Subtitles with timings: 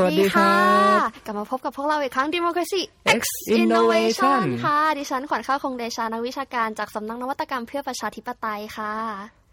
[0.00, 0.54] สวัสดีค่ะ
[1.26, 2.80] กลับมาพบกับพวกเราอีกครั้ง Democracy
[3.20, 3.22] X
[3.62, 8.94] Innovation ค่ะ ดิฉันขวัญข้าวคงเดชานักวิชาการจากสำนักนวัตกรรมเพื่อประชาธิปไตยค่ะ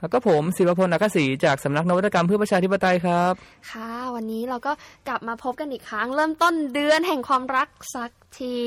[0.01, 3.33] แล้วก็ผมศิวพลอักษีจากสำนักนวัตกรรมเพื่อประชาธิปไตยครับ
[3.71, 4.71] ค่ะ วันนี้เราก็
[5.07, 8.59] กลับมาพบกันอีกครั้ง เริ่มต้นเดือนแห่งความรักสักที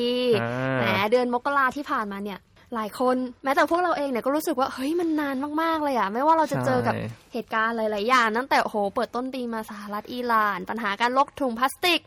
[0.42, 2.38] อ่าแหมเดือนมกราที่ผ่านมาเนี่ย
[2.74, 12.00] หลายคน แม้แต่พวกเราเองเนี่ยก็รู้สึกว่าเฮ้ยมันนานมากๆเลยอะไม่ว่าเราจะเจอกับใช่เหตุการณ์หลายๆอย่างตั้งแต่โอ้โหเปิดต้นปีมาสหรัฐอิหร่าน ปัญหาการลกถุงพลาสติก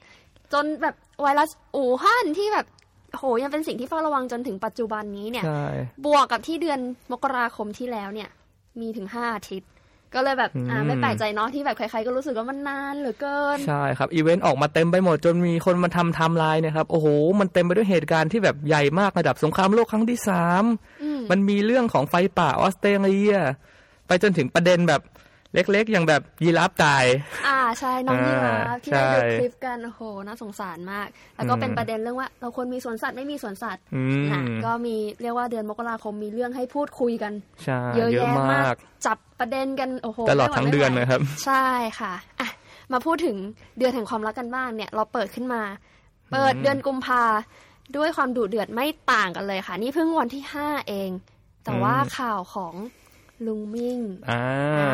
[0.54, 2.66] จนแบบไวรัสอู่ฮั่นที่แบบ
[3.12, 5.68] โอ้โหยังเป็นสิ่งที่เฝ้าระวังจนถึงปัจจุบันนี้เนี่ยใช่
[6.06, 6.80] บวกกับที่เดือน
[7.12, 8.30] มกราคมที่แล้วเนี่ย
[8.82, 9.70] มีถึงห้าอาทิตย์
[10.16, 17.08] ก็เลยแบบอ่าอืมไม่แปลกใจเนาะที่แบบใครๆก็รู้สึกว่ามันนานเหลือเกิน ใช่ครับอีเวนต์ออกมาเต็มไปหมดจนมีคนมาทำไทม์ไลน์เนะครับโอ้โห
[17.40, 20.64] มันเต็มไปด้วยเหตุการณ์ที่แบบใหญ่มากระดับสงครามโลกครั้งที่สาม
[21.04, 23.36] อืมมันมีเรื่องของไฟป่าออสเตรเลีย
[24.08, 25.02] ไปจนถึงประเด็นแบบ
[25.54, 27.06] เล็กๆ อย่างแบบยีราฟตาย
[27.48, 41.66] อ่าใช่น้องอ่ายีราฟที่ได้ดูใช่คลิปกันโอ้โหน่าสงสารมาก แล้วก็อืมเป็นประเด็นเรื่องว่า เราควรมีสวนสัตว์ไม่มีสวนสัตว์อืนะมก็มีเรียกว่าเดือนมกราคมมีเรื่องให้พูดคุยกันใช่เยอะเยอะแยะมามากกจับประเด็นกันโอ้โหตลอดไม่ไหวทั้งไม่เดือนไหวนะครับ ใช่
[42.00, 42.50] ค่ะอะ
[42.92, 43.38] มาพูดถึง
[43.78, 45.62] เดือนแห่งความรักกันบ้างเนี่ย เราเปิดขึ้นมา
[46.32, 47.24] เปิดอืมเดือนกุมภา
[47.98, 51.10] ด้วยความดุเดือดไม่ต่างกันเลยค่ะ นี่เพิ่งวันที่ห้าเอง
[51.64, 52.74] แต่ว่าข่าวของ
[53.48, 54.00] ลุงมิ่ง
[54.30, 54.42] อ่า
[54.80, 54.92] อ่า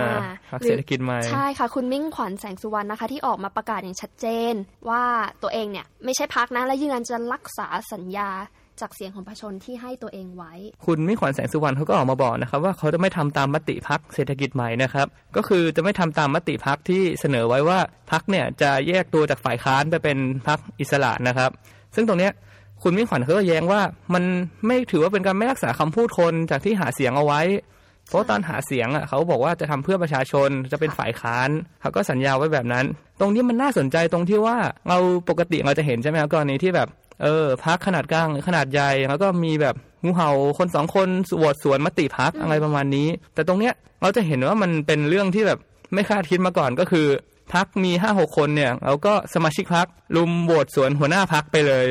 [0.51, 4.53] พักเศรษฐกิจใหม่ ใช่ค่ะ คุณมิ่งขวัญแสงสุวรรณนะคะ ที่ออกมาประกาศอย่างชัดเจน
[4.89, 5.03] ว่า
[5.43, 8.29] ตัวเองเนี่ยไม่ใช่พักนะ และยืนยันจะรักษาสัญญา
[8.81, 10.53] จากเสียงของประชาชนที่ให้ตัวเองไว้
[10.85, 17.79] คุณมิ่งขวัญแสงสุวรรณเขาก็ออกมาบอกนะครับว่าเขาจะไม่ทำตามมติพักเศรษฐกิจใหม่นะครับ ก็คือจะไม่ทำตามมติพักที่เสนอไว้ว่า
[18.11, 21.49] พักเนี่ยจะแยกตัวจากฝ่ายค้านไปเป็นพักอิสระนะครับ
[21.95, 22.31] ซึ่งตรงเนี้ย
[22.83, 23.81] คุณมิ่งขวัญเขาก็แย้งว่า
[24.13, 24.23] มัน
[24.67, 27.41] ไม่ถือว่าเป็นการไม่รักษาคำพูดคนจากที่หาเสียงเอาไว้
[28.09, 31.49] เพราะตอนหาเสียงอะเขาบอกว่าจะทำเพื่อประชาชนจะเป็นฝ่ายค้าน
[31.81, 32.85] เขาก็สัญญาไว้แบบนั้น
[33.19, 34.57] ตรงนี้มันน่าสนใจตรงที่ว่า
[34.89, 34.97] เรา
[35.29, 36.87] ปกติเราจะเห็นใช่ไหมครับกรณีที่แบบ
[37.23, 45.59] เออพักขนาดกลางหรือขนาดใหญ่แล้วก็มีแบบงูเห่าคนสองคนสวดสวนมติพักอะไรประมาณนี้ แต่ตรงเนี้ยเราจะเห็นว่ามันเป็นเรื่องที่แบบ
[45.93, 47.07] ไม่คาดคิดมาก่อนก็คือ
[47.53, 51.87] พักมีห้าหกคนเนี่ยแล้วก็สมาชิกพักลุมโหวตสวนหัวหน้าพักไปเลย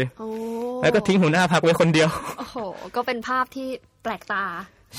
[0.82, 2.56] แล้วก็ทิ้งหัวหน้าพักไว้คนเดียวโอ้โห
[2.96, 3.68] ก็เป็นภาพที่
[4.02, 4.44] แปลกตา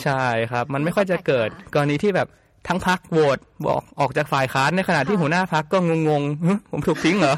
[0.03, 2.27] ใช่ครับ มันไม่ค่อยจะเกิด กรณีที่แบบ
[2.67, 5.77] ทั้งพักโหวตบอกออกจากฝ่ายค้านในขณะที่ค่ะหัวหน้าพักก็
[6.07, 7.35] งงๆหึผมถูกทิ้งเหรอ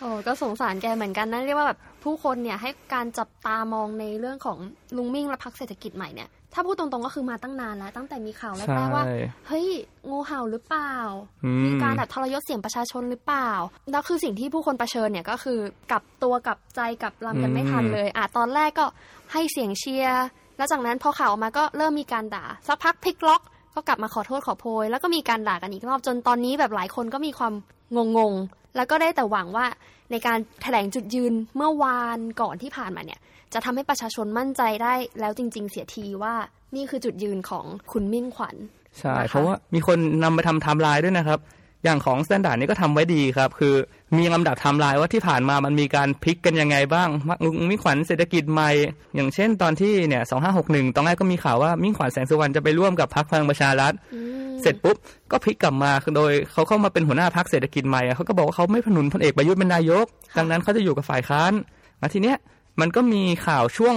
[0.00, 4.58] โอ้ก็สงสารแกเหมือนกันนะเรียกว่าแบบผู้คนเนี่ยให้การจับตามองในเรื่องของ
[4.96, 9.04] ลุงมิ่งและพักเศรษฐกิจใหม่เนี่ยถ้าพูดตรงๆก็คือมาตั้งนานแล้ว ตั้งแต่มีข่าวแรใช่กๆว่า
[9.48, 9.66] เฮ้ย
[10.10, 10.94] งูเห่าหรือเปล่า
[11.44, 13.50] อืมีมการแบบทรยศเสียงประชาชนหรือเปล่า
[13.90, 15.58] แล้วคือสิ่งที่ผู้คนเผชิญเนี่ยก็คือ
[15.90, 18.86] กลับตัวกลับใจกลับลำกันไม่ทันเลย อะตอนแรกก็
[19.32, 20.24] ให้เสียงเชียร์
[20.56, 23.42] แล้วจากนั้นพอข่าวออกมาก็เริ่มมีการด่า สักพักพลิกล็อก
[23.74, 27.52] ก็กลับมาขอโทษขอโพย แล้วก็มีการด่ากันอีกรอบจนตอนนี้แบบหลายคนก็มีความ
[28.16, 29.66] งงๆแล้วก็ได้แต่หวังว่า
[30.10, 33.20] ในการแถลงจุดยืนเมื่อวานก่อนที่ผ่านมาเนี่ย
[33.54, 36.34] จะทำให้ประชาชนมั่นใจได้แล้วจริง ๆ เสียทีว่า
[36.76, 38.56] นี่คือจุดยืนของคุณมิ่งขวัญ
[38.98, 41.38] ใช่นะคะเพราะว่ามีคนนำมาทำไทม์ไลน์ด้วยนะครับ
[41.84, 43.74] อย่างของ Standard นี่ก็ทำไว้ดีครับ คือ
[44.18, 47.08] มีลำดับไทม์ไลน์ว่าที่ผ่านมามันมีการพลิกกันยังไงบ้าง
[47.44, 48.70] ลุงมิ่งขวัญเศรษฐกิจใหม่
[49.14, 50.22] อย่างเช่นตอนที่เนี่ย
[50.58, 54.20] 2561ตอนแรกก็มีข่าวว่ามิ่งขวัญแสงสุวรรณจะไปร่วมกับพรรคพลังประชารัฐอื
[54.50, 54.96] มเสร็จปุ๊บ
[55.30, 60.06] ก็พลิกกลับมาโดยเขาเข้ามาเป็นหัวหน้าพรรคเศรษฐกิจใหม่อะเขาก็บอกว่าเขาไม่หนุนพลเอกประยุทธ์เป็นนายก
[60.38, 61.52] ดังนั้นเขาจะอยู่กับฝ่ายค้าน
[62.00, 62.36] มาทีเนี้ย
[62.80, 63.96] มันก็มีข่าวช่วง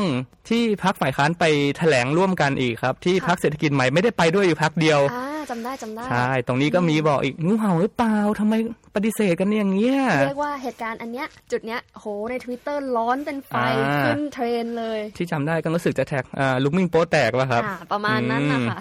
[0.50, 1.44] ที่พรรคฝ่ายค้านไป
[1.78, 8.53] แถลงร่วมกันอีกครับ ที่พรรคเศรษฐกิจใหม่ไม่ได้ไปด้วยอยู่พรรคเดียวอ่าจำได้จำได้ใช่ตรงนี้ก็มีบอกอีกงูเห่าหรือเปล่าทำไม
[8.96, 13.53] ปฏิเสธกันอย่างเงี้ยเรียกว่าเหตุการณ์อันเนี้ยจุดเนี้ยโหใน Twitter ร้อนเป็นไฟ
[13.85, 18.80] อ่าขึ้นเทรนด์เลย ที่จำได้ก็รู้สึกจะแท็กอ่าลุกมิ่งโป๊แตกว่ะครับอ่าประมาณนั้นนะคะ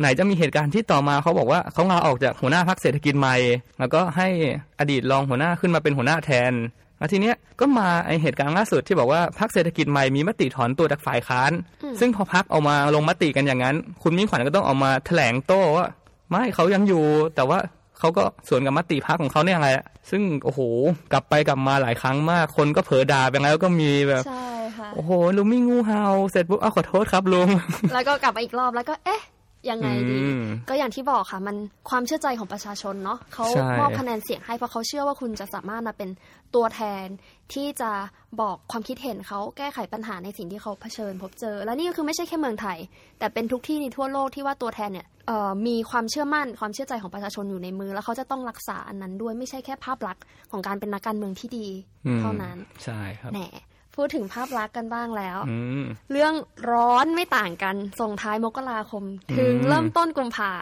[0.00, 3.36] ไหนจะมีเหตุการณ์ที่ต่อมาเขาบอกว่าเขาลาออกจากหัวหน้าพักเศรษฐกิจใหม่
[3.78, 4.28] แล้วก็ให้
[4.80, 6.52] อดีตรองหัวหน้าขึ้นมาเป็นหัวหน้าแทน
[7.02, 11.52] แล้วทีเนี้ยก็มาไอเหตุการณ์ล่าสุดที่บอกว่าพักเศรษฐกิจใหม่มีมติถอนตัวจากฝ่ายค้าน
[11.82, 15.86] อืมซึ่งพอพักออกมาลงมติกันอย่างนั้น คุณมิ่งขวัญก็ต้องออกมาแถลงโต้ว่า
[16.30, 17.04] ไม่เขายังอยู่
[17.36, 17.58] แต่ว่า
[17.98, 20.60] เขาก็สวนกับมติพักของเขาเนี่ยอะไรอะซึ่งโอ้โห
[21.12, 27.48] กลับไปกลับมาหลายครั้งมากคนก็เผลอด่าไปแล้วก็มีแบบใช่ค่ะโอ้โหลุงมิ่งงูเห่าเสร็จปุ๊บเอาขอโทษครับลุง
[27.94, 29.20] แล้วก็กลับมาอีกรอบแล้วก็เอ๊ะ
[29.70, 31.56] ยังไงดีอืมก็อย่างที่บอกค่ะ มัน
[31.90, 36.10] ความเชื่อใจของประชาชนเนาะเขาใช่มอบคะแนนเสียงให้เพราะเขาเชื่อว่าคุณจะสามารถมาเป็น
[36.54, 37.06] ตัวแทน
[37.52, 37.90] ที่จะ
[38.40, 42.78] บอกความคิดเห็นเขาแก้ไขปัญหาในสิ่งที่เขาเผชิญพบเจอ และนี่ก็คือไม่ใช่แค่เมืองไทย
[43.18, 51.66] แต่เป็นทุกที่ในทั่วโลกที่ว่าตัวแทนเนี่ยเอ่อมีความเชื่อมั่นความเชื่อใจของประชาชนอยู่ในมือ แล้วเขาจะต้องรักษาอันนั้นด้วยไม่ใช่แค่ภาพลักษณ์ของการเป็นนักการเมืองที่ดี
[52.06, 53.40] อืมเท่านั้นใช่ครับแหน
[53.96, 56.34] พูดถึงภาพลักษณ์กันบ้างแล้วอืมเรื่อง
[56.70, 59.04] ร้อนไม่ต่างกันส่งท้ายมกราคม
[59.38, 60.52] ถึงอืมเริ่มต้นกุมภา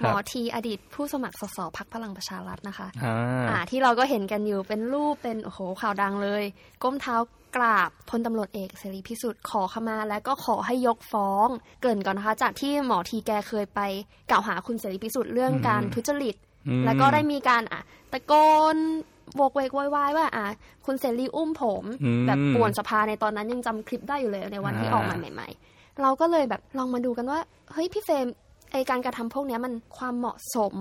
[0.00, 3.16] หมอทีอดีตผู้สมัครสสพักพลังประชารัฐนะคะอ่า
[3.50, 6.42] อ่าที่เราก็เห็นกันอยู่เป็นรูปเป็นโอ้โหข่าวดังเลย
[6.82, 7.16] ก้มเท้า
[7.56, 11.48] กราบพลตำรวจเอกเสรีพิสุทธิ์ขอขมา และก็ขอให้ยกฟ้อง
[11.80, 13.80] เกรินก่อนนะคะจากที่หมอทีแกเคยไป
[14.30, 16.36] กล่าวหาคุณเสรีพิสุทธิ์เรื่องการทุจริต
[16.68, 17.80] อืมแล้วก็ได้มีการอะ
[18.12, 18.32] ตะโก
[18.74, 18.76] น
[19.36, 20.46] โวกเวกโวยวายว่า อะ
[20.86, 27.38] คุณเสรีอุ้มผมอืมแบบป่วนสภาในตอนนั้นยังจำคลิปได้อยู่เลยในวันที่ออกมาอ่าใหม่ ๆ เราก็เลยแบบลองมาดูกันว่า
[27.72, 28.26] เฮ้ยพี่เฟรม
[28.72, 30.74] ไอการกระทำพวกเนี้ยมันความเหมาะสม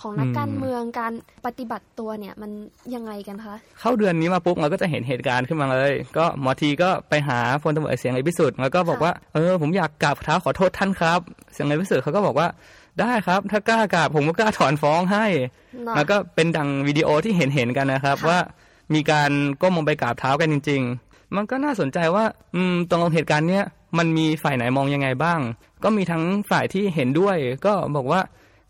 [0.00, 1.12] ของนักการเมืองการ
[1.46, 2.50] ปฏิบัติตัวเนี่ยมัน
[2.94, 11.20] ยังไงกันคะ เข้าเดือนนี้มาปุ๊บเราก็จะเห็นเหตุการณ์ขึ้นมาเลย ก็หมอทีก็ไปหาพลตำรวจเอกเสียงเอกพิสุทธิ์แล้วก็บอกค่ะว่าเออผมอยากกราบเท้าขอโทษท่านครับ
[11.52, 12.48] เสียงเอกพิสุทธิ์เขาก็บอกว่า
[13.00, 15.26] ได้ครับ ถ้ากล้ากราบผมก็กล้าถอนฟ้องให้
[15.84, 18.38] เนาะแล้วก็เป็นดังวิดีโอที่เห็นเห็นๆกันนะครับค่ะว่า
[18.94, 19.30] มีการ
[19.62, 23.64] ก้มลงไปกราบเท้ากันจริง ๆ มันก็น่าสนใจว่า อืมตรงเหตุการณ์เนี้ย
[23.98, 25.40] มันมีฝ่ายไหนมองยังไงบ้าง
[25.82, 28.20] ก็มีทั้งฝ่ายที่เห็นด้วย ก็บอกว่า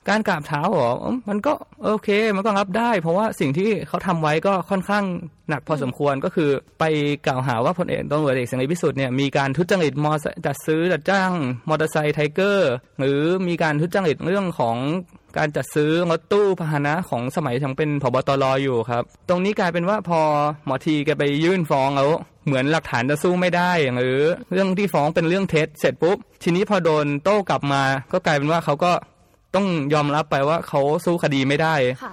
[0.08, 0.91] การกราบเท้าหรอ
[1.29, 1.53] มันก็
[1.85, 5.05] โอเค มันก็รับได้ เพราะว่าสิ่งที่เขาทำไว้ก็ค่อนข้าง
[5.49, 6.50] หนักพอสมควรก็คือ
[6.81, 6.85] ไป
[7.26, 10.12] กล่าวหาว่าพลเอกตำรวจเอกเสรีพิสุทธิ์เนี่ยมีการทุจริตมอ
[10.47, 11.32] จัดซื้อจัดจ้าง
[11.69, 14.76] มอเตอร์ไซค์ไทเกอร์ หรือมีการทุจริตเรื่องของ
[15.38, 20.20] การจัดซื้อรถตู้พาหนะของสมัยยังเป็นผบตรอยู่ครับ ตรงนี้กลายเป็นว่าพอ
[20.67, 22.11] หมอทีแกไปยื่นฟ้องแล้ว
[22.47, 24.20] เหมือนหลักฐานจะสู้ไม่ได้หรือ
[24.52, 27.82] เรื่องที่ฟ้องเป็นเรื่องเท็จเสร็จปุ๊บ ทีนี้พอโดนโต้กลับมา
[28.12, 28.93] ก็กลายเป็นว่าเขาก็
[29.56, 32.12] ต้องยอมรับไปว่าเขาสู้คดีไม่ได้ค่ะ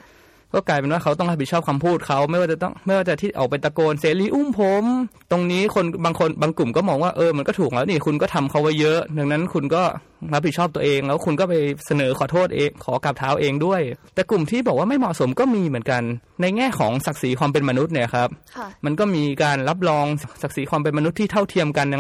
[0.54, 4.84] ก็กลายเป็นว่าเขาต้องรับผิดชอบคำพูดเขาไม่ว่าจะต้องไม่ว่าจะที่ออกไปตะโกนเสรีอุ้มผม
[5.32, 9.84] ตรงนี้คนบางคนบางกลุ่มก็มองว่าเออมันก็ถูกแล้วนี่คุณก็ทำเขาไว้เยอะ ดังนั้นคุณก็
[10.34, 11.54] รับผิดชอบตัวเอง แล้วคุณก็ไป
[11.86, 13.82] เสนอขอโทษเองขอกราบเท้าเองด้วย
[14.16, 16.02] แต่กลุ่มที่บอกว่าไม่เหมาะสมก็มีเหมือนกัน
[16.42, 20.06] ในแง่ของศักดิ์ศรีความเป็นมนุษย์เนี่ยครับค่ะมันก็มีการรับรอง
[20.42, 21.94] ศักดิ์ศรีความเป็นมนุษย์ที่เท่าเทียมกันใน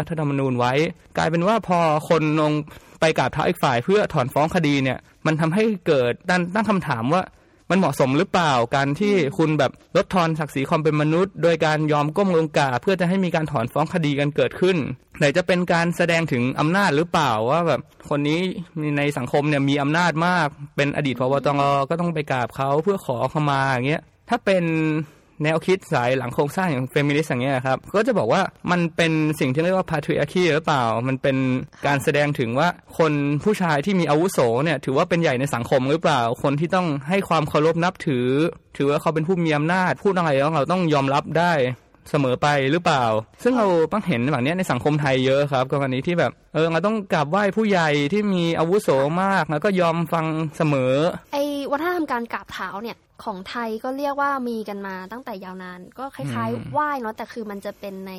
[0.00, 0.72] รัฐธรรมนูญไว้
[1.16, 1.78] กลายเป็นว่าพอ
[2.08, 2.52] คนลง
[3.00, 7.22] ไปกราบเท้าอีกฝ่าย เพื่อถอนฟ้องคดีเนี่ย มันทำให้เกิดตั้งตั้งคำถามว่า
[7.70, 14.76] มันเหมาะสมหรือเปล่าการที่คุณแบบลดทอนศักดิ์ศรีความเป็นมนุษย์ โดยการยอมก้มลงกราบเพื่อจะให้มีการถอนฟ้องคดีกันเกิดขึ้น
[15.18, 18.40] ไหนจะเป็นการแสดงถึงอำนาจหรือเปล่าว่าแบบคนนี้
[18.98, 24.64] ในสังคมเนี่ยมีอำนาจมาก เป็นอดีตพบตรก็ต้องไปกราบเขาเพื่อขอขมาอย่างเงี้ยถ้าเป็น
[25.44, 31.36] แนวคิดสายหลังโครงสร้างอย่างเฟมินิสต์อย่างเงี้ยครับ ก็จะบอกว่ามันเป็นสิ่งที่เรียกว่าพาทริอาคีหรือเปล่า มันเป็น
[31.86, 33.12] การแสดงถึงว่าคน
[33.44, 38.26] ผู้ชายที่มีอาวุโสเนี่ยถือว่าเป็นใหญ่ในสังคมหรือเปล่า คนที่ต้องให้ความเคารพนับถือ
[38.76, 41.52] ถือว่าเขาเป็นผู้มีอำนาจพูดอะไรแล้วเราต้องยอมรับได้
[42.10, 43.04] เสมอไปหรือเปล่า
[43.42, 48.88] ซึ่งเราต้องเห็นแบบเนี้ยในสังคมไทยเยอะครับกรณีที่แบบเออเราต้องกราบไหว้ผู้ใหญ่ที่มีอาวุโส
[49.22, 50.26] มากแล้วก็ยอมฟัง
[50.56, 50.94] เสมอ
[51.32, 58.12] ไอ้วัฒนธรรมการกราบเท้าเนี่ยของไทยก็เรียกว่ามีกันมาตั้งแต่ยาวนาน ก็คล้ายอืมๆไหว้เนาะแต่คือมันจะเป็นใน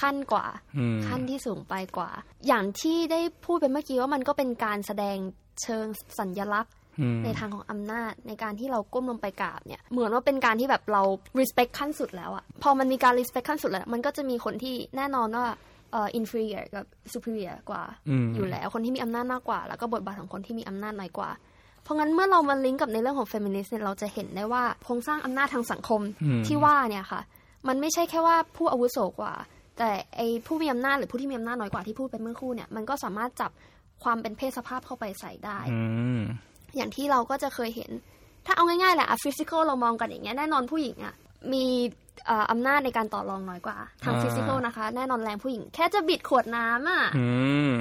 [0.00, 0.46] ขั้นกว่า
[0.76, 2.10] อืมขั้นที่สูงไปกว่า
[2.46, 5.16] อย่างที่ได้พูดไปเมื่อกี้ว่ามันก็เป็นการแสดง
[5.62, 5.86] เชิง
[6.18, 6.79] สัญลักษณ์อืม
[7.24, 11.02] ในทางของอำนาจในการที่เราก้มลงไปกราบเนี่ย เหมือนว่าเป็นการที่แบบเรา
[11.40, 15.46] respect ขั้นสุดแล้วอะพอมันมีการ respect ขั้นสุดแล้ว มันก็จะมีคนที่แน่นอนว่า
[15.92, 21.30] เอ่อ inferior กับ superior กว่าอืมอยู่แล้วคนที่มีอำนาจมากกว่า แล้วก็บทบาทของคนที่มีอำนาจน้อยกว่า
[21.82, 27.20] เพราะงั้นเมื่อเรามาลิงก์กับในเรื่องของ feminist เนี่ยเราจะเห็นได้ว่าโครงสร้างอำนาจทางสังคมอืมที่ว่าเนี่ยค่ะ
[27.68, 29.34] มันไม่ใช่แค่ว่าผู้อาวุโสกว่า
[29.78, 33.50] แต่ไอผู้มีอำนาจหรือผู้ที่มีอำนาจน้อยกว่าที่พูดไปเมื่อครู่เนี่ยมันก็สามารถจับ
[34.04, 35.58] ความเป็นเพศสภาพเข้าไปใส่ได้
[36.76, 37.90] อย่างที่เราก็จะเคยเห็น
[38.46, 41.14] ถ้าเอาง่ายๆแหละอะ physical เรามองกันอย่างเงี้ยแน่นอนผู้หญิงอะ
[41.52, 41.64] มี
[42.28, 47.26] อ่ออำนาจในการต่อรองน้อยกว่า ทางอ่า physical นะคะ แน่นอนแรงผู้หญิง แค่จะบิดขวดน้ำอะอื
[47.70, 47.72] ม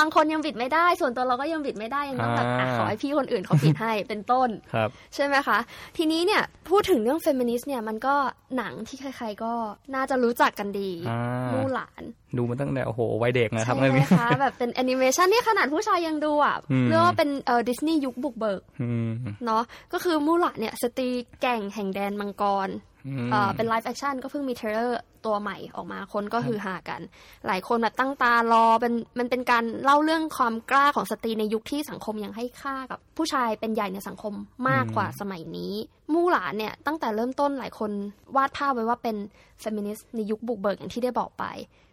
[0.00, 5.58] บางคนยังบิดไม่ได้ ส่วนตัวเราก็ยังบิดไม่ได้ยังต้องแบบอะอ่าขอให้พี่คนอื่นเขาบิดให้เป็นต้นครับใช่ไหมคะ
[5.96, 8.14] ทีนี้เนี่ยพูดถึงเรื่องเฟมินิสต์เนี่ยมันก็
[8.56, 9.52] หนังที่ใครๆก็
[9.94, 11.20] น่าจะรู้จักกันดีอ่า
[11.52, 12.02] มู่หลาน
[12.36, 19.10] ดูมาตั้งแต่โอ้โหวัยเด็กนะครับใช่เรื่องไหมนี้คะแบบเป็นแอนิเมชันที่ขนาดผู้ชายยังดูอะอืมเรียกว่าเป็นเอ่อดิสนีย์ยุคบุกเบิกอืม
[19.44, 19.62] เนาะ
[19.92, 21.08] ก็คือมู่หลานเนี่ยสตรี
[21.40, 22.68] แกร่งแห่งแดนมังกร
[23.08, 27.00] อืมเอ่อเป็น live action ก็เพิ่งมี trailer ตัวใหม่ออกมาคนก็ฮือฮากัน
[27.46, 34.34] หลายคนแบบตั้งตารอเป็นมันเป็นการเล่าเรื่องความกล้าของสตรีในยุคที่สังคมยังให้ค่ากับผู้ชายเป็นใหญ่ในสังคม
[34.68, 35.74] มากกว่าสมัยนี้
[36.12, 37.90] มู่หลานเนี่ยตั้งแต่เริ่มต้นหลายคน
[38.36, 39.16] วาดภาพไว้ว่าเป็น
[39.60, 41.44] เฟมินิสต์ในยุคบุกเบิกอย่างที่ได้บอกไป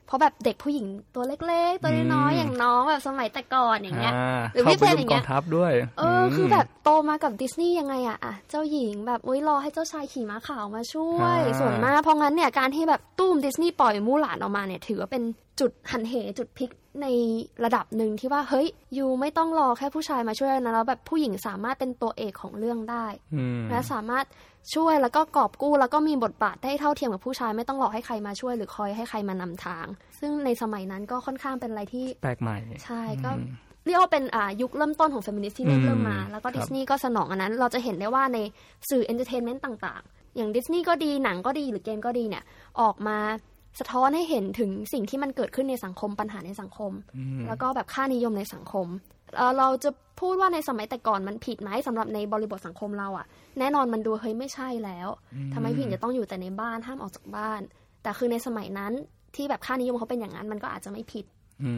[0.08, 15.24] เพราะแบบเด็กผู้หญิงตัวเล็กๆ ตัวน้อยๆอย่างน้องแบบสมัยแต่ก่อนอย่างเงี้ยอ่าหรือพี่เข้าไปเพลร่งวอย่ามงเงี้กอยงทัพด้วยเอออคือแบบโตมากับดิสนีย์ยังไงอะอะเจ้าหญิงแบบอุ้ยรอให้เจ้าชายขี่ม้าขาวมาช่วยอ่าส่วนมากเพราะงั้นเนี่ยการที่แบบตุ้มดิสนีย์ปล่อยมู่หลานออกมาเนี่ยถือว่าเป็น
[15.60, 16.70] จุดหันเหจุดพลิก
[17.02, 17.08] ใน
[17.66, 18.68] ระดับหนึ่งที่ว่าเฮ้ย
[18.98, 23.06] ยูไม่ต้องรอแค่ผู้ชายมาช่วยนะแล้วแบบผู้หญิงสามารถเป็นตัวเอกของเรื่องได้
[23.36, 24.26] อืมและสามารถ
[24.76, 29.86] ช่วยแล้วก็กอบกู้แล้วก็มีบทบาทได้เท่าเทียมกับผู้ชายไม่ต้องรอให้ใครมาช่วยหรือคอยให้ใครมานำทาง
[30.20, 33.48] ซึ่งในสมัยนั้นก็ค่อนข้างเป็นอะไรที่แปลกใหม่ใช่ก็อืม
[33.86, 38.38] เรียกว่าเป็นอ่ายุคเริ่มต้นของเฟมินิสต์ที่เริ่มอืมเริ่มมา แล้วก็ครับดิสนีย์ก็สนองอันนั้น เราจะเห็นได้ว่าใน
[38.90, 42.44] สื่อ entertainment ต่าง ๆ อย่างดิสนีย์ก็ดีหนังก็ดีหรือเกมก็ดีเนี่ย
[42.82, 43.18] ออกมา
[43.80, 48.88] สะท้อนให้เห็นถึงสิ่งที่มันเกิดขึ้นในสังคมปัญหาในสังคมอืมแล้วก็แบบค่านิยมในสังคม
[49.38, 49.90] เอ่อเราจะ
[50.20, 53.26] พูดว่าในสมัยแต่ก่อนมันผิดไหมสำหรับในบริบทสังคมเราอะ
[53.60, 55.08] แน่นอนมันดูเฮ้ยไม่ใช่แล้ว
[55.54, 57.62] ทำไมผู้หญิงจะต้องอยู่แต่ในบ้านห้ามออกจากบ้าน
[58.04, 58.94] แต่คือในสมัยนั้น
[59.36, 61.33] ที่แบบค่านิยมเขาเป็นอย่างนั้นมันก็อาจจะไม่ผิดอืม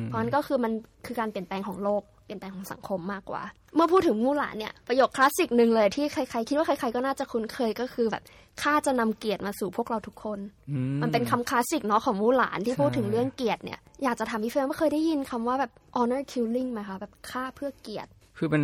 [0.06, 0.74] เพราะนั้นก็คือมัน
[1.06, 3.42] คือการเปลี่ยนแปลงของโลกเปลี่ยนแปลงของสังคมมากกว่า
[3.76, 8.24] เมื่อพูดถึงมู่หลานเนี่ยประโยคคลาสสิกหนึ่งเลยที่ใครๆคิดว่าใครๆก็น่าจะคุ้นเคยก็คือแบบ
[8.62, 10.40] ข้าจะนำเกียรติมาสู่พวกเราทุกคน
[10.72, 18.64] อืมันเป็นคำคลาสสิกเนาะของมู่หลานที่ใช่พูดถึงเรื่องเกียรติเนี่ยอยากจะถามพี่เฟรมว่าเคยได้ยินคำว่าแบบ honor killing ไหมคะแบบฆ่าเพื่อเกียรติ คือเป็น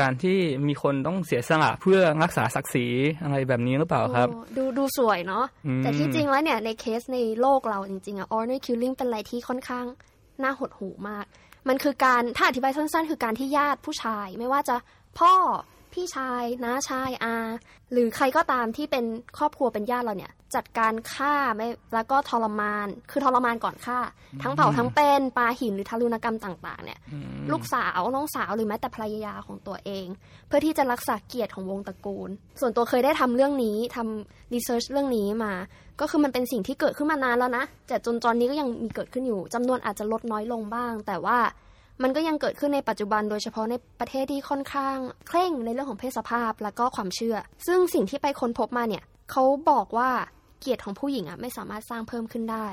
[0.00, 0.36] การที่
[0.68, 2.86] มีคนต้องเสียสละเพื่อรักษาศักดิ์ศรี
[3.22, 9.86] อะไรแบบนี้หรือเปล่าครับโอ้ดูดูสวยเนาะอืมแต่ที่จริงแล้วเนี่ยในเคสในโลกเราจริงๆอะ honor killing เป็นอะไรที่ค่อนข้าง
[10.44, 11.24] น่าหดหูมาก
[11.68, 14.76] มันคือการถ้าอธิบายสั้น ๆ คือการที่ญาติผู้ชาย ไม่ว่าจะ
[15.18, 15.34] พ่อ
[15.92, 17.36] พี่ชายน้าชายอา
[17.92, 19.04] หรือใครก็ตามที่เป็น
[19.38, 23.98] ครอบครัวเป็นญาติเราเนี่ย จัดการฆ่าไม่แล้วก็ทรมาน คือทรมานก่อนฆ่า
[24.42, 26.98] ทั้งเผาทั้งเป็นปาหินหรือทารุณกรรมต่างๆ เนี่ย
[27.52, 30.06] ลูกสาวน้องสาวหรือแม้แต่ภรรยาของตัวเอง
[30.46, 32.30] เพื่อที่จะรักษาเกียรติของวงตระกูล
[32.60, 35.52] ส่วนตัวเคยได้ทำเรื่องนี้ทำรีเสิร์ชเรื่องนี้มา
[36.00, 41.38] ก็คือมันเป็นสิ่งที่เกิดขึ้นมานานแล้วนะแต่จนตอนนี้ก็ยังมีเกิดขึ้นอยู่จำนวนอาจจะลดน้อยลงบ้าง แต่ว่า
[42.02, 44.96] มันก็ยังเกิดขึ้นในปัจจุบันโดยเฉพาะในประเทศที่ค่อนข้าง
[45.28, 50.10] เคร่งในเรื่องของเพศสภาพและก็ความเชื่อ ซึ่งสิ่งที่ไปค้นพบมาเนี่ยเขาบอกว่า
[50.60, 52.66] เกียรติของผู้หญิงอะไม่สามารถสร้างเพิ่มขึ้นได้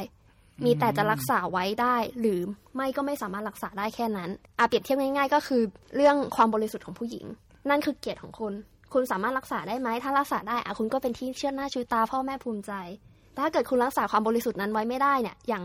[0.66, 2.40] มีแต่จะรักษาไว้ได้ หรือ
[2.76, 4.30] ไม่ก็ไม่สามารถรักษาได้แค่นั้น
[4.60, 5.62] อาเปรียบเทียบง่ายๆ ก็คือ
[5.96, 7.26] เรื่องความบริสุทธิ์ของผู้หญิง
[7.70, 8.54] นั่นคือเกียรติของคุณ
[8.94, 12.72] คุณสามารถรักษาได้ไหมถ้ารักษาได้อะคุณก็เป็นที่เชื่อหน้าชูตาพ่อแม่ภูมิใจ
[13.34, 15.64] แต่ถ้าเกิดคุณรักษาความบริสุทธิ์นั้นไว้ไม่ได้เนี่ย อย่าง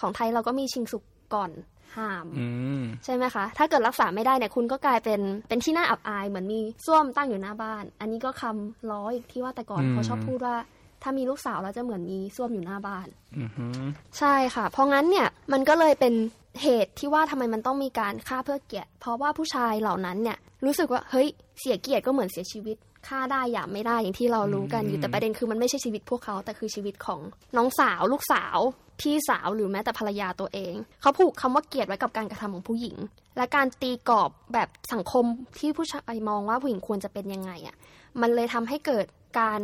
[0.00, 1.02] ของไทยเราก็มีชิงสุก
[1.34, 1.50] ก่อน
[1.96, 2.46] ห้ามอื
[2.80, 10.56] มใช่ไหมคะ ถ้าเกิดรักษาไม่ได้เนี่ยคุณก็กลายเป็นเป็นที่น่าอับอายเหมือนมีส้วมตั้งอยู่หน้าบ้าน อันนี้ก็คำล้ออีกที่ว่าแต่ก่อนอืมเขาชอบพูดว่า
[11.02, 13.06] ถ้ามีลูกสาวแล้วจะเหมือนมีส้วมอยู่หน้าบ้าน
[13.38, 13.80] อือหือ
[14.18, 16.14] ใช่ค่ะ เพราะงั้นเนี่ยมันก็เลยเป็น
[16.62, 21.28] เหตุที่ว่าทำไมมันต้องมีการฆ่าเพื่อเกียรติ เพราะว่าผู้ชายเหล่านั้นเนี่ยรู้สึกว่าเฮ้ย
[21.60, 22.76] เสียเกียรติก็เหมือนเสียชีวิต
[23.08, 27.20] ฆ่าได้หยามไม่ได้อย่างที่เรารู้กันอยู่แต่ประเด็นคือมันไม่ใช่ชีวิตพวกเขาแต่คือชีวิตของ
[27.56, 28.58] น้องสาวลูกสาว
[29.00, 32.96] พี่สาวหรือแม้แต่ภรรยาตัวเอง เขาผูกคำว่าเกียรติไว้กับการกระทำของผู้หญิง
[33.36, 35.24] และการตีกรอบแบบสังคม
[35.58, 37.76] ที่ผู้ชายมองว่าผู้หญิงควรจะเป็นยังไงอะ
[38.20, 39.06] มันเลยทำให้เกิด
[39.40, 39.60] การ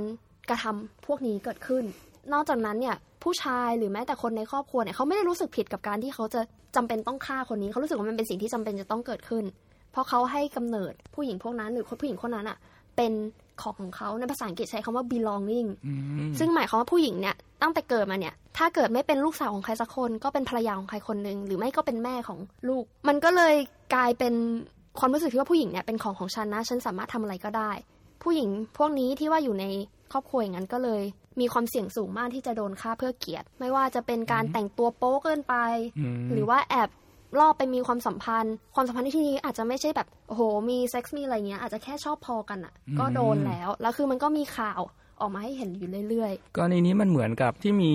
[0.48, 1.84] กระทำพวกนี้เกิดขึ้น
[2.32, 6.40] นอกจากนั้นเนี่ยผู้ชายหรือแม้แต่คนในครอบครัวเนี่ยเขาไม่ได้รู้สึกผิดกับการที่เขาจะ
[6.76, 9.44] จำเป็นต้องฆ่าคนนี้เขารู้สึกว่ามันเป็นสิ่งที่จำเป็นจะต้องเกิดขึ้น
[9.92, 12.58] เพราะเขาให้กำเนิดผู้หญิงพวกนั้นหรือคนผู้หญิงคนนั้นอะ
[13.00, 13.14] เป็น
[13.62, 15.92] ของของเขาในภาษาอังกฤษใช้คำว่า belonging อื
[16.28, 22.38] มซึ่งหมายความว่าผู้หญิงเนี่ยตั้งแต่เกิดมาเนี่ย ถ้าเกิดไม่เป็นลูกสาวของใครสักคน ก็เป็นภรรยาของใครคนหนึ่งหรือไม่ก็เป็นแม่ของ
[22.68, 23.54] ลูก มันก็เลย
[23.94, 24.34] กลายเป็น
[24.98, 27.70] ความรู้สึกที่ว่าผู้หญิงเนี่ยเป็นของของฉันนะฉันสามารถทำอะไรก็ได้
[28.22, 29.66] ผู้หญิงพวกนี้ที่ว่าอยู่ใน
[30.12, 31.02] ครอบครัวอย่างนั้นก็เลย
[31.40, 35.54] มีความเสี่ยงสูงมากที่จะโดนฆ่าเพื่อเกียรติ ไม่ว่าจะเป็นการแต่งตัวโป๊เกินไป
[35.98, 36.88] อืมหรือว่าแอบ
[37.38, 44.80] ล่อไปมีความสัมพันธ์ ความสัมพันธ์ในที่นี้อาจจะไม่ใช่แบบโอ้โห มีเซ็กซ์มีอะไรเงี้ยอาจจะแค่ชอบพอกันอะ่ะ ก็โดนแล้ว แล้วคือมันก็มีข่าว
[45.20, 47.92] ออกมาให้เห็นอยู่เรื่อยๆกรณีนี้มันเหมือนกับที่มี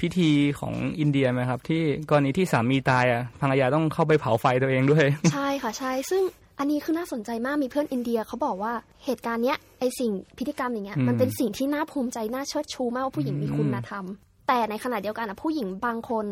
[0.00, 6.22] พิธีของอินเดียไหมครับ ที่กรณีที่สามีตายอะภรรยาต้องเข้าไปเผาไฟตัวเองด้วย ใช่ค่ะใช่ซึ่ง
[6.58, 8.72] อันนี้คือน่าสนใจมากมีเพื่อนอินเดียเขาบอกว่า
[9.04, 14.04] เหตุการณ์เนี้ยไอสิ่งพิธีกรรมอย่างเงี้ยอืมมันเป็นสิ่งที่น่าภูมิใจน่าเชิดชูมากว่าผู้หญิงมีอืมคุณธรรม
[14.48, 16.26] แต่ในขณะเดียวกันอะผู้หญิงบางคน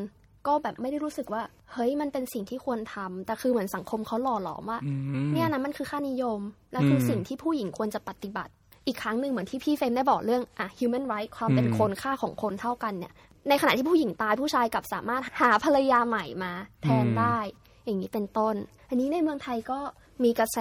[0.46, 1.42] ก็แบบไม่ได้รู้สึกว่า
[1.72, 4.92] เฮ้ยมันเป็นสิ่งที่ควรทำแต่คือเหมือนสังคมเขาหล่อหลอมว่าอื
[5.26, 6.40] มเนี่ยนะมันคือค่านิยม
[6.72, 8.52] และคืออมสิ่งที่ผู้หญิงควรจะปฏิบัติ
[8.86, 13.12] อีกครั้งหนึ่งเหมือนที่พี่เฟรมได้บอกเรื่องอะ human right ความเป็นอืมคนค่าของคนเท่ากันเนี่ย
[13.48, 17.38] ในขณะที่ผู้หญิงตายผู้ชายกลับสามารถหาภรรยาใหม่มา แทนได้
[17.84, 18.54] อย่างนี้เป็นต้น
[18.88, 19.80] อันนี้ในเมืองไทยก็
[20.24, 20.58] มีกระแส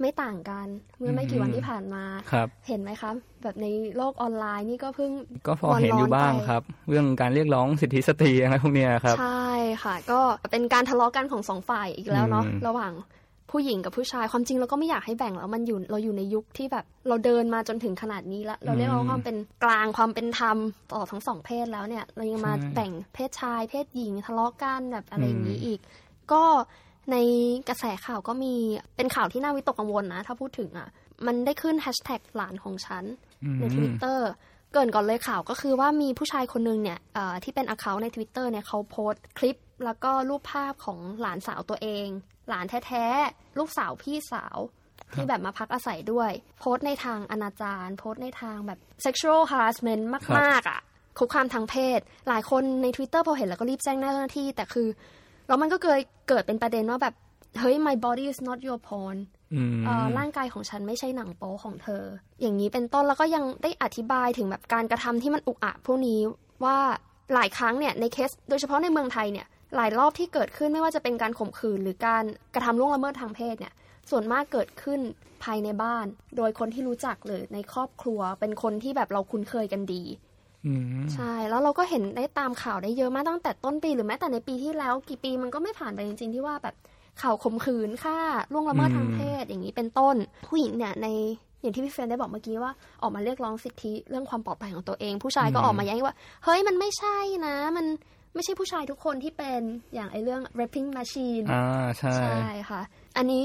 [0.00, 0.66] ไม่ต่างกัน
[0.98, 3.10] เมื่อไม่กี่วันที่ผ่านมาครับ เห็นไหมคะ
[3.42, 3.66] แบบใน
[3.96, 5.10] โลกออนไลน์นี่ก็เพิ่ง
[5.46, 9.50] ก็พอเห็นอยู่บ้างครับ เรื่องการเรียกร้องสิทธิสตรีอะไรพวกเนี้ยครับ ใช่
[9.82, 12.92] ค่ะ ก็เป็นการทะเลาะกันของสองฝ่ายอีกแล้วเนาะอืมระหว่าง
[13.50, 20.56] ผู้หญิงกับผู้ชายความจริงเราก็ไม่อยากให้แบ่งแล้วมันอยู่เราอยู่ในยุคที่แบบเราเดินมาจนถึงขนาดนี้แล้ว เราเรียกร้องความเป็นกลางความเป็นธรรม
[20.92, 25.80] ต่อทั้งสองเพศแล้วเนี่ย เรายังมาแบ่งเพศชาย เพศหญิงทะเลาะกันแบบอะไรอย่างนี้อีก
[26.32, 26.44] ก็
[27.10, 27.16] ใน
[27.68, 28.54] กระแสข่าวก็มี
[28.96, 30.88] เป็นข่าวที่น่าวิตกกังวลนะ ถ้าพูดถึงอะ
[31.26, 33.04] มันได้ขึ้นแฮชแท็กหลานของฉัน
[33.42, 34.28] อืมในทวิตเตอร์
[34.72, 42.06] เกรินก่อนเลยข่าวก็คือว่ามีผู้ชายคนหนึงเนี่ยเอ่อที่เป็น account ใน Twitter เนี่ยเขาโพสต์คลิป แล้วก็รูปภาพของหลานสาวตัวเอง
[42.48, 44.58] หลานแท้ๆ ลูกสาวพี่สาว
[45.14, 50.04] ที่แบบมาพักอาศัยด้วย โพสต์ในทางอนาจารโพสต์ในทางแบบ sexual harassment
[50.38, 50.80] มาก ๆอะ
[51.18, 54.88] คุกคามทางเพศ หลายคนใน Twitter พอเห็นแล้วก็รีบแจ้งเจ้าหน้าที่ แต่คือ
[55.48, 57.14] แล้วมันก็เกิดเกิดเป็นประเด็นว่าแบบ
[57.60, 59.16] เฮ้ย my body is not your porn
[59.54, 62.04] อืมเอ่อร่างกายของฉันไม่ใช่หนังโป๊ของเธอ
[62.40, 66.20] อย่างนี้เป็นต้นแล้วก็ยังได้อธิบายถึงแบบการกระทำที่มันอุกอาจพวกนี้
[66.64, 66.78] ว่า
[67.34, 69.46] หลายครั้งเนี่ยในเคส โดยเฉพาะในเมืองไทยเนี่ย
[69.76, 73.74] หลายรอบที่เกิดขึ้นไม่ว่าจะเป็นการข่มขืนหรือการกระทำล่วงละเมิดทางเพศเนี่ย
[74.10, 75.00] ส่วนมากเกิดขึ้น
[75.44, 76.06] ภายในบ้าน
[76.36, 80.31] โดยคนที่รู้จักหรือในครอบครัวเป็นคนที่แบบเราคุ้นเคยกันดีอืม
[81.14, 86.74] ใช่ แล้วเราก็เห็นได้ตามข่าวได้เยอะมากตั้งแต่ต้นปีหรือแม้แต่ในปีที่แล้ว กี่ปีมันก็ไม่ผ่านไปจริงๆที่ว่าแบบ
[87.22, 88.18] ข่าวข่มขืนฆ่า
[88.52, 90.16] ล่วงละเมิดทางเพศอย่างนี้เป็นต้น
[90.48, 91.06] ผู้หญิงเนี่ยใน
[91.60, 97.86] อย่างที่พี่เฟรนได้บอกเมื่อกี้ว่าออกมาเรียกร้องสิทธิเรื่องความปลอดภัยของตัวเอง ผู้ชายก็ออกมาแย้งว่า เฮ้ยมันไม่ใช่นะ มัน
[98.34, 99.60] ไม่ใช่ผู้ชายทุกคนที่เป็น
[99.94, 102.40] อย่างไอเรื่อง raping machine อ่าใช่ใช่
[102.70, 102.80] ค่ะ
[103.16, 103.42] อันนี้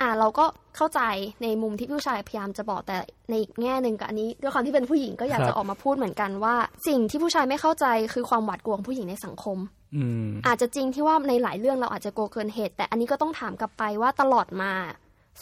[0.00, 0.44] อ่าเราก็
[0.76, 1.00] เข้าใจ
[1.42, 2.96] ในมุมที่ผู้ชายพยายามจะบอกแต่
[3.30, 6.54] ในอีกแง่หนึ่งกับอันนี้ด้วยความที่เป็นผู้หญิงก็อยากครับจะออกมาพูดเหมือนกันว่า
[6.88, 9.58] สิ่งที่ผู้ชายไม่เข้าใจคือความหวาดกลัวของผู้หญิงในสังคม
[9.96, 14.70] อืมอาจจะจริงที่ว่าในหลายเรื่องเราอาจจะกลัวเกินเหตุ แต่อันนี้ก็ต้องถามกลับไปว่าตลอดมา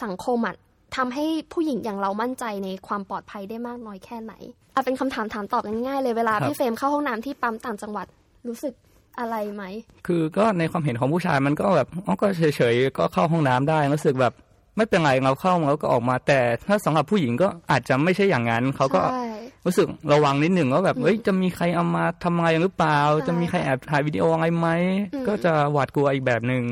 [0.03, 0.55] สังคมอะ
[0.95, 4.33] ทำให้ผู้หญิงอย่างเรามั่นใจในความปลอดภัยได้มากน้อยแค่ไหน
[4.73, 8.07] เอาเป็นคำถามถามตอบกันง่ายๆเลยเวลาครับพี่เฟรมเข้าห้องน้ำที่ปั๊มต่างจังหวัด
[8.47, 8.73] รู้สึก
[9.19, 9.63] อะไรไหม
[10.07, 14.33] คือก็ในความเห็นของผู้ชายมันก็แบบอ๋อก็เฉยๆก็เข้าห้องน้ำได้รู้สึกแบบ
[14.79, 19.25] ไม่เป็นไรเราเข้าแล้วก็ออกมา แต่ถ้าสำหรับผู้หญิงก็อาจจะไม่ใช่อย่างนั้นเขาก็ใช่
[19.65, 24.67] รู้สึกระวังนิดหนึ่งว่าแบบอืมเอ้ยจะมีใครเอามาทำอะไรหรือเปล่าใช่จะมีใครแอบถ่ายวิดีโออะไรไหม
[25.13, 26.63] อืมก็จะหวาดกลัวอีกแบบหนึ่ง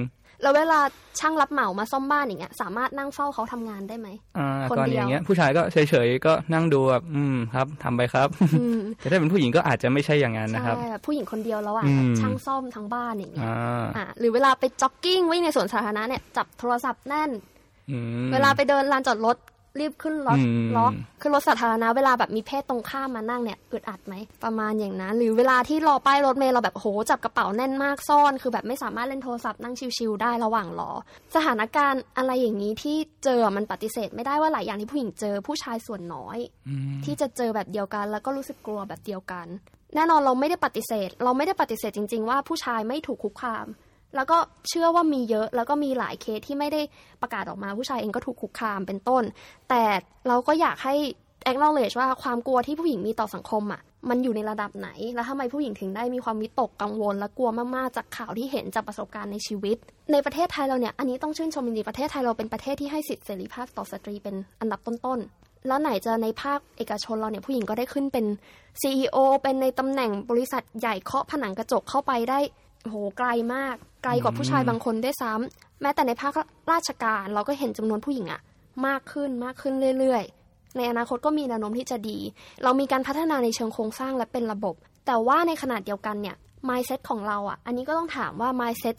[0.42, 0.80] แล้วเวลา
[1.20, 8.28] ช่างรับเหมามาซ่อมบ้านอย่างเงี้ยสามารถนั่งเฝ้าเขาทำงานได้ไหมอ่าคนก่อนเดียวอย่างเงี้ยผู้ชายก็เฉยๆก็นั่งดูแบบอืมครับทำไปครับ
[8.60, 17.57] อืมแต่ถ้าเป็นผู้หญิงก็อาจจะไม่ใช่อย่างนั้นนะครับใช่แบบผู้หญิงคนเดียวแล้วอะอืมแบบช่างซ่อมทั้งบ้านอย่างเงี้ยอ่าอะหรือเวลาไปจ็อกกิ้งวิ่งในสวนสาธารณะเนี่ยจับโทรศัพท์แน่นอืม
[18.34, 19.38] เวลาไปเดินลานจอดรถ
[19.80, 30.92] รีบขึ้นรถอืมล็อกขึ้นรถสาธารณะเวลาแบบมีเพศตรงข้ามมานั่งเนี่ยอึดอัดไหมประมาณอย่างนั้น หรือเวลาที่รอป้ายรถเมล์เราแบบโหจับกระเป๋าแน่นมากซ่อน คือแบบไม่สามารถเล่นโทรศัพท์นั่งชิวๆได้ระหว่างรอ
[31.36, 39.48] สถานการณ์อะไรอย่างนี้ที่เจอมันปฏิเสธไม่ได้ว่าหลายอย่างที่ผู้หญิงเจอผู้ชายส่วนน้อยอืมที่จะเจอแบบเดียวกัน แล้วก็รู้สึกกลัวแบบเดียวกัน
[39.96, 43.66] แน่นอนเราไม่ได้ปฏิเสธ เราไม่ได้ปฏิเสธจริง ๆ ว่าผู้ชายไม่ถูกคุกคาม
[44.16, 44.38] แล้วก็
[44.70, 46.82] เชื่อว่ามีเยอะแล้วก็มีหลายเคสที่ไม่ได้
[47.22, 49.24] ประกาศออกมาผู้ชายเองก็ถูกคุกคามเป็นต้น
[49.70, 49.84] แต่
[50.28, 50.96] เราก็อยากให้
[51.50, 59.78] acknowledge ว่าความกลัวที่ผู้หญิงมีต่อสังคมอะมันอยู่ในระดับไหน แล้วทำไมผู้หญิงถึงได้มีความวิตกกังวล และกลัวมากๆ จากข่าวที่เห็นจากประสบการณ์ในชีวิต
[60.12, 68.26] ในประเทศไทยเราเนี่ย อันนี้ต้องชื่นชมจริงๆประเทศไทยเราเป็นประเทศที่ให้สิทธิเสรีภาพต่อสตรีเป็นอันดับต้นๆ แล้วไหนจะในภาคเอกชนเราเนี่ยผู้หญิงก็ได้ขึ้นเป็น
[68.82, 72.40] CEO เป็นในตำแหน่งบริษัทใหญ่เคาะผนังกระจกเข้าไปได้
[72.88, 76.34] โอ้โหไกลมาก ไกลกว่าผู้ชายบางคนได้วยซ้ำแม้แต่ในภาค
[76.72, 78.42] ราชการเราก็เห็นจำนวนผู้หญิงอะ
[78.88, 82.18] มากขึ้นมากขึ้นเรื่อยๆ ในอนาคตก็มีแนวโน้มที่จะดี
[82.64, 86.36] เรามีการพัฒนาในเชิงโครงสร้างและเป็นระบบ แต่ว่าในขณะเดียวกันเนี่ย
[86.70, 88.96] mindset ของเราอะอันนี้ก็ต้องถามว่า mindset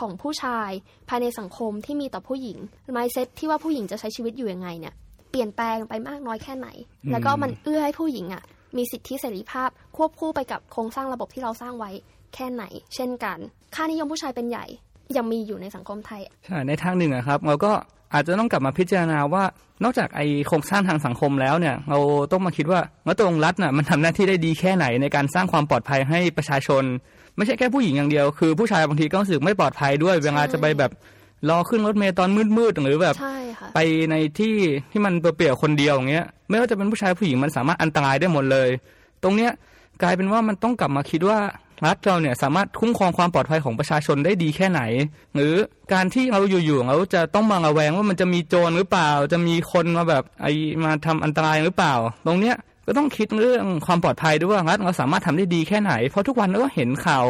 [0.00, 0.70] ของผู้ชาย
[1.08, 2.58] ภายในสังคมที่มีต่อผู้หญิง
[2.96, 4.94] mindset ที่ว่าผู้หญิงจะใช้ชีวิตอยู่ยังไงเนี่ย
[5.30, 6.68] เปลี่ยนแปลงไปมากน้อยแค่ไหน
[7.04, 8.42] อืมแล้วก็มันเอื้อให้ผู้หญิงอะ
[8.76, 11.90] มีสิทธิเสรีภาพควบคู่ไปกับโครงสร้างระบบที่เราสร้างไว้
[12.34, 12.64] แค่ไหน
[12.94, 13.38] เช่นกัน
[13.74, 14.66] ค่านิยมผู้ชายเป็นใหญ่
[15.16, 17.72] ยังมีอยู่ในสังคมไทยใช่ในทางหนึ่งอะครับ เราก็
[18.14, 19.44] อาจจะต้องกลับมาพิจารณาว่า
[19.84, 21.98] นอกจากไอโครงสร้างทางสังคมแล้วเนี่ย เรา
[22.32, 26.84] ต้องมาคิดว่าว่าตรงรัฐน่ะมันทำหน้าที่ได้ดีแค่ไหนในการสร้างความปลอดภัยให้ประชาชน
[27.36, 30.90] ไม่ใช่แค่ผู้หญิงอย่างเดียว คือผู้ชายบางทีก็รู้สึกไม่ปลอดภัยด้วยเวลาจะไปแบบ
[31.50, 33.78] รอขึ้นรถเมล์ตอนมืดๆหรือแบบใช่ค่ะไป
[34.10, 34.54] ในที่
[34.90, 38.68] ที่มันเปลี่ยวๆคนเดียวอย่างเงี้ยไม่ว่าจะเป็นผู้ชายผู้หญิงมันสามารถอันตรายได้หมดเลย
[39.22, 39.52] ตรงเนี้ย
[40.02, 41.38] กลายเป็นว่ามันต้องกลับมาคิดว่า
[41.86, 44.82] รัฐเราเนี่ยสามารถคุ้มครองความปลอดภัยของประชาชนได้ดีแค่ไหน
[45.34, 45.52] หรือ
[45.92, 50.46] การที่เราอยู่ๆเราจะต้องมาระแวงว่ามันจะมีโจรหรือเปล่า จะมีคนมาแบบไอ
[50.84, 51.94] มาทำอันตรายหรือเปล่า
[52.26, 57.26] ตรงเนี้ยก็ต้องคิดเรื่องความปลอดภัยด้วยว่ารัฐเราสามารถทำได้ดีแค่ไหน เพราะทุกวันเราก็เห็นข่าว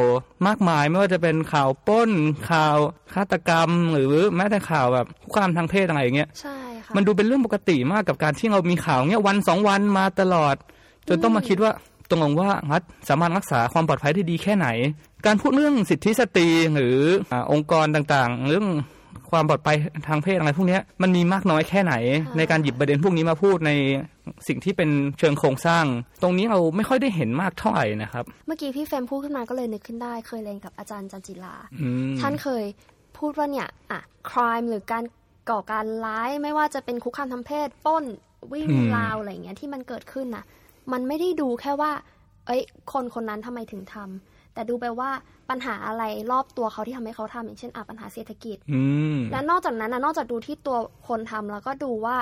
[0.46, 2.10] มากมายไม่ว่าจะเป็นข่าวปล้น
[2.50, 2.76] ข่าว
[3.14, 10.54] ฆาตกรรม หรือแม้แต่ข่าวแบบคุกคามทางเพศอะไรอย่างเงี้ยใช่ค่ะมันดูเป็นเรื่องปกติมากกับการที่เรามีข่าวเนี้ยวันสองวันมาตลอด
[11.08, 11.72] จนต้องมาคิดว่า
[12.10, 14.68] ตรงลงว่ารัฐสามารถรักษาความปลอดภัยได้ดีแค่ไหน
[15.26, 16.96] การพูดเรื่องสิทธิสตรีหรือ
[17.32, 18.66] อาองค์กรต่างๆ เรื่อง
[19.30, 19.76] ความปลอดภัย
[20.08, 21.94] ทางเพศอะไรพวกเนี้ยมันมีมากน้อยแค่ไหน
[22.26, 23.72] ค่ะในการหยิบประเด็นพวกนี้มาพูดใน
[24.48, 25.84] สิ่งที่เป็นเชิงโครงสร้าง
[26.22, 32.64] ตรงนี้เราไม่ค่อยได้เห็นมากเท่าไหร่นะครับ เมื่อกี้พี่เฟรมพูดขึ้นมาก็เลยนึกขึ้นได้ เคยเรียนกับอาจารย์จันจิลาอืมท่านเคย
[33.18, 35.04] พูดว่าเนี่ยอะ crime หรือการ
[35.50, 38.04] ก่อการร้ายไม่ว่าจะเป็นคุกคามทางเพศปล้น
[38.52, 40.44] วิ่งอืมราวอะไรอย่างเงี้ยที่มันเกิดขึ้นน่ะ
[40.92, 41.92] มันไม่ได้ดูแค่ว่า
[42.46, 42.62] เอ้ย
[42.92, 45.10] คนคนนั้นทำไมถึงทำแต่ดูไปว่า
[45.50, 48.82] ปัญหาอะไรรอบตัวเขาที่ทำให้เขาทำอย่างเช่นอะปัญหาเศรษฐกิจอื
[49.16, 50.76] มและนอกจากนั้นนะนอกจากดูที่ตัว
[51.08, 52.16] คนทำแล้วก็ดูว่า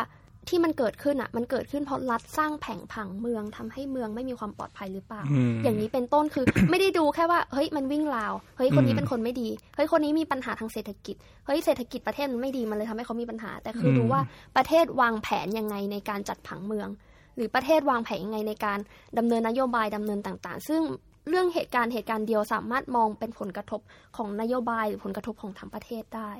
[0.49, 11.17] ที่มันเกิดขึ้นอะ มันเกิดขึ้นเพราะรัฐสร้างแผงผังเมืองทำให้เมืองไม่มีความปลอดภัยหรือเปล่าอืมอย่างนี้เป็นต้นคือไม่ได้ดูแค่ว่าเฮ้ยมันวิ่งราวเฮ้ยคนนี้เป็นคนไม่ดีเฮ้ยคนนี้มีปัญหาทางเศรษฐกิจ
[11.47, 14.21] เฮ้ยเศรษฐกิจประเทศมันไม่ดีมันเลยทำให้เขามีปัญหา แต่คืออมดูว่า
[14.57, 16.89] ประเทศวางแผนยังไงในการจัดผังเมือง
[17.39, 18.79] หรือประเทศวางแผนยังไงในการ
[19.19, 20.83] ดำเนินนโยบายดำเนินต่างๆ ซึ่ง
[21.29, 23.81] เรื่องเหตุการณ์เหตุการณ์เดียวสามารถมองเป็นผลกระทบ
[24.17, 26.31] ของนโยบายหรือผลกระทบของทั้งประเทศได้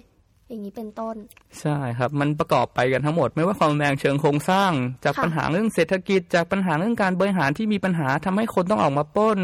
[0.49, 1.17] อย่างนี้เป็นต้น
[1.61, 4.73] ใช่ครับ มันประกอบไปกันทั้งหมด ไม่ว่าความแรงเชิงโครงสร้าง
[5.05, 9.39] จากปัญหาเรื่องเศรษฐกิจ จากปัญหาเรื่องการบริหารที่มีปัญหาทำให้คนต้องออกมาป้น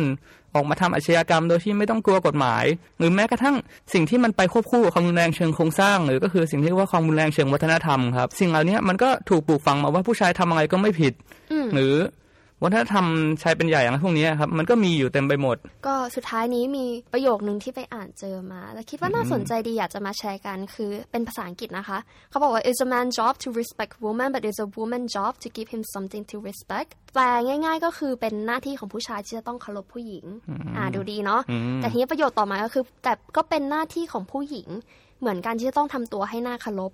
[0.54, 2.64] ออกมาทำอาชญากรรมโดยที่ไม่ต้องกลัวกฎหมาย
[2.98, 3.56] หรือแม้กระทั่ง
[3.94, 11.12] สิ่งที่มันไปควบคู่กับความรุนแรงเชิงโครงสร้าง หรือก็คือสิ่งที่เรียกว่าความรุนแรงเชิงวัฒนธรรมครับ สิ่งเหล่านี้มันก็ถูกปลูกฝังมาว่าผู้ชายทำอะไรก็ไม่ผิด
[11.52, 11.94] อืมหรือ
[12.64, 13.06] วัฒนธรรม
[13.42, 21.98] ชายเป็นใหญ่อย่างพวกนี้ครับมันก็มีอยู่เต็มไปหมด ก็สุดท้ายนี้มีประโยคนึงที่ไปอ่านเจอมา แล้วคิดว่าน่าสนใจดีอยากจะมาแชร์กันคือเป็นภาษาอังกฤษนะคะ
[22.30, 25.68] เขาบอกว่า it's a man job to respect woman but it's a woman job to give
[25.74, 30.24] him something to respect แปลง่าย ๆ ก็คือเป็นหน้าที่ของผู้ชายที่จะต้องเคารพผู้หญิง
[30.76, 34.68] อ่าดูดีเนาะอืมแต่ทีนี้ประโยชน์ต่อมาก็คือ แต่ก็เป็นหน้าที่ของผู้หญิง
[35.20, 36.92] เหมือนกันที่จะต้องทำตัวให้หน่าเคารพ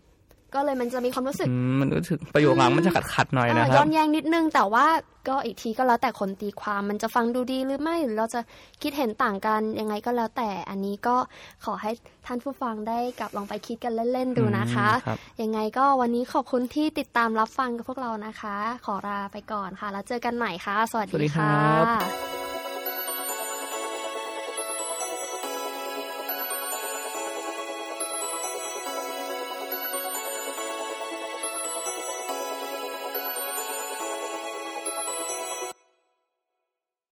[0.54, 4.86] ก็เลยมันจะมีความรู้สึกอืมมันรู้สึกประโยคหลังมันจะขัดขัดๆหน่อยนะคเอ่อรัย้บอนแย้งนิดนึงแต่ว่า
[5.28, 8.40] ก็อีกทีก็แล้วแต่คนตีความมันจะฟังดูดีหรือไม่หรือเราจะ
[8.82, 11.16] คิดเห็นต่างกันยังไงก็แล้วแต่อันนี้ก็
[11.64, 11.90] ขอให้
[12.26, 22.49] ท่านผู้ฟังได้กลับลองไปคิดกันเล่นๆดูนะคะอืมครับยังไงก็วันนี้ขอบคุณที่ติดตามรับฟังกับพวกเรานะคะ ขอลาไปก่อนค่ะ แล้วเจอกันใหม่ค่ะ สวัสสวัสดีดีครัค่ะบ